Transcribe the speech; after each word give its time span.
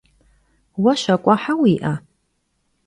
Vue 0.81 0.93
şak'uehe 1.01 1.53
vui'e? 1.59 1.93